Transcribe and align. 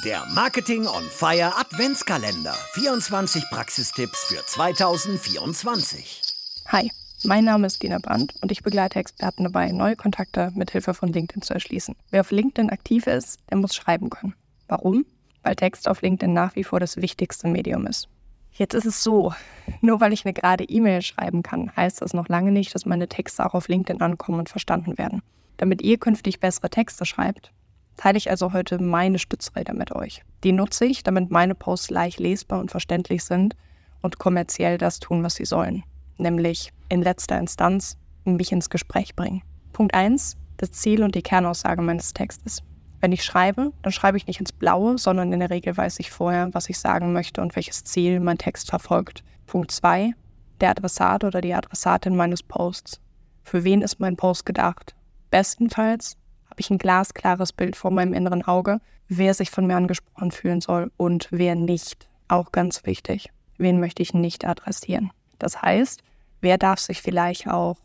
Der 0.00 0.24
Marketing 0.34 0.86
on 0.86 1.04
Fire 1.04 1.52
Adventskalender. 1.54 2.54
24 2.72 3.44
Praxistipps 3.50 4.24
für 4.24 4.44
2024. 4.46 6.22
Hi, 6.68 6.90
mein 7.24 7.44
Name 7.44 7.66
ist 7.66 7.82
Dina 7.82 7.98
Brandt 7.98 8.34
und 8.40 8.50
ich 8.50 8.62
begleite 8.62 8.98
Experten 8.98 9.44
dabei, 9.44 9.70
neue 9.70 9.94
Kontakte 9.94 10.50
mit 10.54 10.70
Hilfe 10.70 10.94
von 10.94 11.12
LinkedIn 11.12 11.42
zu 11.42 11.52
erschließen. 11.52 11.94
Wer 12.10 12.22
auf 12.22 12.30
LinkedIn 12.30 12.70
aktiv 12.70 13.06
ist, 13.06 13.38
der 13.50 13.58
muss 13.58 13.74
schreiben 13.74 14.08
können. 14.08 14.34
Warum? 14.66 15.04
Weil 15.42 15.56
Text 15.56 15.86
auf 15.86 16.00
LinkedIn 16.00 16.32
nach 16.32 16.56
wie 16.56 16.64
vor 16.64 16.80
das 16.80 16.96
wichtigste 16.96 17.46
Medium 17.46 17.86
ist. 17.86 18.08
Jetzt 18.54 18.74
ist 18.74 18.86
es 18.86 19.04
so, 19.04 19.34
nur 19.82 20.00
weil 20.00 20.14
ich 20.14 20.24
eine 20.24 20.32
gerade 20.32 20.64
E-Mail 20.64 21.02
schreiben 21.02 21.42
kann, 21.42 21.70
heißt 21.76 22.00
das 22.00 22.14
noch 22.14 22.28
lange 22.28 22.50
nicht, 22.50 22.74
dass 22.74 22.86
meine 22.86 23.08
Texte 23.08 23.44
auch 23.44 23.52
auf 23.52 23.68
LinkedIn 23.68 24.00
ankommen 24.00 24.38
und 24.38 24.48
verstanden 24.48 24.96
werden. 24.96 25.22
Damit 25.58 25.82
ihr 25.82 25.98
künftig 25.98 26.40
bessere 26.40 26.70
Texte 26.70 27.04
schreibt, 27.04 27.52
teile 27.96 28.18
ich 28.18 28.30
also 28.30 28.52
heute 28.52 28.82
meine 28.82 29.18
Stützräder 29.18 29.74
mit 29.74 29.92
euch. 29.92 30.22
Die 30.44 30.52
nutze 30.52 30.84
ich, 30.84 31.02
damit 31.02 31.30
meine 31.30 31.54
Posts 31.54 31.90
leicht 31.90 32.20
lesbar 32.20 32.60
und 32.60 32.70
verständlich 32.70 33.24
sind 33.24 33.54
und 34.00 34.18
kommerziell 34.18 34.78
das 34.78 35.00
tun, 35.00 35.22
was 35.22 35.36
sie 35.36 35.44
sollen. 35.44 35.84
Nämlich 36.18 36.72
in 36.88 37.02
letzter 37.02 37.38
Instanz 37.38 37.96
mich 38.24 38.52
ins 38.52 38.70
Gespräch 38.70 39.16
bringen. 39.16 39.42
Punkt 39.72 39.94
1. 39.94 40.36
Das 40.56 40.72
Ziel 40.72 41.02
und 41.02 41.14
die 41.14 41.22
Kernaussage 41.22 41.82
meines 41.82 42.12
Textes. 42.12 42.62
Wenn 43.00 43.12
ich 43.12 43.24
schreibe, 43.24 43.72
dann 43.82 43.92
schreibe 43.92 44.16
ich 44.16 44.28
nicht 44.28 44.38
ins 44.38 44.52
Blaue, 44.52 44.96
sondern 44.96 45.32
in 45.32 45.40
der 45.40 45.50
Regel 45.50 45.76
weiß 45.76 45.98
ich 45.98 46.10
vorher, 46.10 46.54
was 46.54 46.68
ich 46.68 46.78
sagen 46.78 47.12
möchte 47.12 47.40
und 47.40 47.56
welches 47.56 47.82
Ziel 47.82 48.20
mein 48.20 48.38
Text 48.38 48.70
verfolgt. 48.70 49.24
Punkt 49.46 49.72
2. 49.72 50.12
Der 50.60 50.70
Adressat 50.70 51.24
oder 51.24 51.40
die 51.40 51.54
Adressatin 51.54 52.14
meines 52.14 52.44
Posts. 52.44 53.00
Für 53.42 53.64
wen 53.64 53.82
ist 53.82 53.98
mein 53.98 54.16
Post 54.16 54.46
gedacht? 54.46 54.94
Bestenfalls 55.30 56.16
habe 56.52 56.60
ich 56.60 56.68
ein 56.68 56.76
glasklares 56.76 57.50
Bild 57.50 57.76
vor 57.76 57.90
meinem 57.90 58.12
inneren 58.12 58.42
Auge, 58.42 58.78
wer 59.08 59.32
sich 59.32 59.50
von 59.50 59.66
mir 59.66 59.74
angesprochen 59.74 60.32
fühlen 60.32 60.60
soll 60.60 60.92
und 60.98 61.28
wer 61.30 61.54
nicht. 61.54 62.10
Auch 62.28 62.52
ganz 62.52 62.84
wichtig. 62.84 63.30
Wen 63.56 63.80
möchte 63.80 64.02
ich 64.02 64.12
nicht 64.12 64.44
adressieren? 64.44 65.12
Das 65.38 65.62
heißt, 65.62 66.02
wer 66.42 66.58
darf 66.58 66.78
sich 66.78 67.00
vielleicht 67.00 67.48
auch 67.48 67.78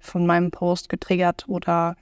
von 0.00 0.24
meinem 0.24 0.50
Post 0.50 0.88
getriggert 0.88 1.44
oder, 1.48 1.96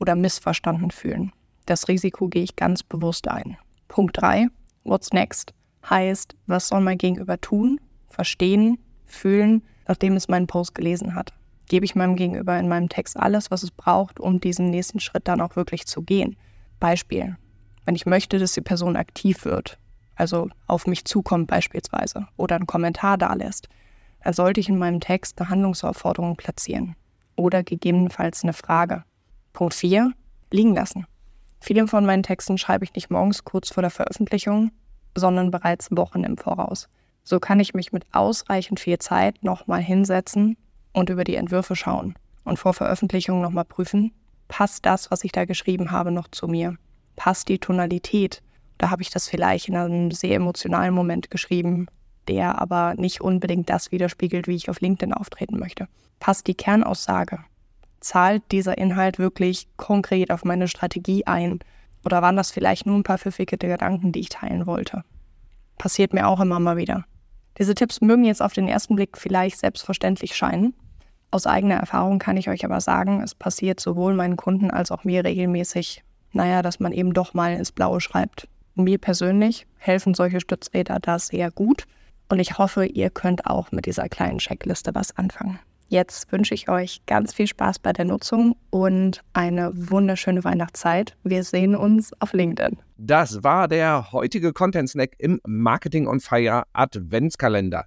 oder 0.00 0.16
missverstanden 0.16 0.90
fühlen? 0.90 1.30
Das 1.66 1.86
Risiko 1.86 2.26
gehe 2.26 2.42
ich 2.42 2.56
ganz 2.56 2.82
bewusst 2.82 3.28
ein. 3.28 3.56
Punkt 3.86 4.20
3. 4.20 4.48
What's 4.82 5.12
next? 5.12 5.54
Heißt, 5.88 6.34
was 6.48 6.66
soll 6.66 6.80
mein 6.80 6.98
Gegenüber 6.98 7.40
tun, 7.40 7.80
verstehen, 8.08 8.78
fühlen, 9.06 9.62
nachdem 9.86 10.16
es 10.16 10.26
meinen 10.26 10.48
Post 10.48 10.74
gelesen 10.74 11.14
hat? 11.14 11.32
Gebe 11.72 11.86
ich 11.86 11.94
meinem 11.94 12.16
Gegenüber 12.16 12.58
in 12.58 12.68
meinem 12.68 12.90
Text 12.90 13.16
alles, 13.16 13.50
was 13.50 13.62
es 13.62 13.70
braucht, 13.70 14.20
um 14.20 14.40
diesen 14.40 14.68
nächsten 14.68 15.00
Schritt 15.00 15.26
dann 15.26 15.40
auch 15.40 15.56
wirklich 15.56 15.86
zu 15.86 16.02
gehen. 16.02 16.36
Beispiel, 16.80 17.38
wenn 17.86 17.94
ich 17.94 18.04
möchte, 18.04 18.38
dass 18.38 18.52
die 18.52 18.60
Person 18.60 18.94
aktiv 18.94 19.46
wird, 19.46 19.78
also 20.14 20.50
auf 20.66 20.86
mich 20.86 21.06
zukommt 21.06 21.46
beispielsweise 21.46 22.28
oder 22.36 22.56
einen 22.56 22.66
Kommentar 22.66 23.16
da 23.16 23.32
lässt, 23.32 23.70
dann 24.22 24.34
sollte 24.34 24.60
ich 24.60 24.68
in 24.68 24.76
meinem 24.76 25.00
Text 25.00 25.40
eine 25.40 25.48
Handlungsaufforderung 25.48 26.36
platzieren 26.36 26.94
oder 27.36 27.62
gegebenenfalls 27.62 28.42
eine 28.42 28.52
Frage. 28.52 29.04
Punkt 29.54 29.72
4, 29.72 30.12
liegen 30.50 30.74
lassen. 30.74 31.06
Viele 31.58 31.88
von 31.88 32.04
meinen 32.04 32.22
Texten 32.22 32.58
schreibe 32.58 32.84
ich 32.84 32.92
nicht 32.92 33.08
morgens 33.08 33.44
kurz 33.44 33.72
vor 33.72 33.80
der 33.80 33.90
Veröffentlichung, 33.90 34.72
sondern 35.16 35.50
bereits 35.50 35.88
Wochen 35.90 36.22
im 36.22 36.36
Voraus. 36.36 36.90
So 37.24 37.40
kann 37.40 37.60
ich 37.60 37.72
mich 37.72 37.92
mit 37.92 38.04
ausreichend 38.12 38.78
viel 38.78 38.98
Zeit 38.98 39.42
nochmal 39.42 39.80
hinsetzen 39.80 40.58
und 40.92 41.10
über 41.10 41.24
die 41.24 41.36
Entwürfe 41.36 41.76
schauen 41.76 42.14
und 42.44 42.58
vor 42.58 42.74
Veröffentlichung 42.74 43.40
nochmal 43.40 43.64
prüfen, 43.64 44.12
passt 44.48 44.86
das, 44.86 45.10
was 45.10 45.24
ich 45.24 45.32
da 45.32 45.44
geschrieben 45.44 45.90
habe, 45.90 46.10
noch 46.10 46.28
zu 46.28 46.48
mir? 46.48 46.76
Passt 47.16 47.48
die 47.48 47.58
Tonalität? 47.58 48.42
Da 48.78 48.90
habe 48.90 49.02
ich 49.02 49.10
das 49.10 49.28
vielleicht 49.28 49.68
in 49.68 49.76
einem 49.76 50.10
sehr 50.10 50.36
emotionalen 50.36 50.94
Moment 50.94 51.30
geschrieben, 51.30 51.86
der 52.28 52.60
aber 52.60 52.94
nicht 52.96 53.20
unbedingt 53.20 53.70
das 53.70 53.92
widerspiegelt, 53.92 54.46
wie 54.48 54.56
ich 54.56 54.68
auf 54.70 54.80
LinkedIn 54.80 55.14
auftreten 55.14 55.58
möchte. 55.58 55.88
Passt 56.20 56.46
die 56.46 56.54
Kernaussage? 56.54 57.38
Zahlt 58.00 58.42
dieser 58.50 58.78
Inhalt 58.78 59.18
wirklich 59.18 59.68
konkret 59.76 60.30
auf 60.30 60.44
meine 60.44 60.68
Strategie 60.68 61.26
ein? 61.26 61.60
Oder 62.04 62.22
waren 62.22 62.36
das 62.36 62.50
vielleicht 62.50 62.86
nur 62.86 62.96
ein 62.96 63.04
paar 63.04 63.18
pfiffige 63.18 63.56
Gedanken, 63.56 64.12
die 64.12 64.20
ich 64.20 64.28
teilen 64.28 64.66
wollte? 64.66 65.04
Passiert 65.78 66.12
mir 66.12 66.26
auch 66.26 66.40
immer 66.40 66.58
mal 66.58 66.76
wieder. 66.76 67.04
Diese 67.58 67.74
Tipps 67.74 68.00
mögen 68.00 68.24
jetzt 68.24 68.42
auf 68.42 68.52
den 68.52 68.68
ersten 68.68 68.96
Blick 68.96 69.18
vielleicht 69.18 69.58
selbstverständlich 69.58 70.34
scheinen. 70.34 70.74
Aus 71.32 71.46
eigener 71.46 71.76
Erfahrung 71.76 72.18
kann 72.18 72.36
ich 72.36 72.50
euch 72.50 72.62
aber 72.62 72.82
sagen, 72.82 73.22
es 73.22 73.34
passiert 73.34 73.80
sowohl 73.80 74.12
meinen 74.12 74.36
Kunden 74.36 74.70
als 74.70 74.90
auch 74.90 75.04
mir 75.04 75.24
regelmäßig, 75.24 76.04
naja, 76.32 76.60
dass 76.60 76.78
man 76.78 76.92
eben 76.92 77.14
doch 77.14 77.32
mal 77.32 77.54
ins 77.54 77.72
Blaue 77.72 78.02
schreibt. 78.02 78.48
Mir 78.74 78.98
persönlich 78.98 79.66
helfen 79.78 80.12
solche 80.12 80.40
Stützräder 80.40 80.98
da 81.00 81.18
sehr 81.18 81.50
gut 81.50 81.84
und 82.28 82.38
ich 82.38 82.58
hoffe, 82.58 82.84
ihr 82.84 83.08
könnt 83.08 83.46
auch 83.46 83.72
mit 83.72 83.86
dieser 83.86 84.10
kleinen 84.10 84.38
Checkliste 84.38 84.94
was 84.94 85.16
anfangen. 85.16 85.58
Jetzt 85.88 86.30
wünsche 86.32 86.52
ich 86.54 86.68
euch 86.68 87.00
ganz 87.06 87.32
viel 87.32 87.46
Spaß 87.46 87.78
bei 87.78 87.94
der 87.94 88.04
Nutzung 88.04 88.54
und 88.68 89.22
eine 89.32 89.72
wunderschöne 89.74 90.44
Weihnachtszeit. 90.44 91.16
Wir 91.22 91.44
sehen 91.44 91.74
uns 91.74 92.12
auf 92.20 92.34
LinkedIn. 92.34 92.78
Das 92.98 93.42
war 93.42 93.68
der 93.68 94.12
heutige 94.12 94.52
Content 94.52 94.90
Snack 94.90 95.12
im 95.18 95.40
Marketing 95.46 96.06
on 96.06 96.20
Fire 96.20 96.64
Adventskalender. 96.74 97.86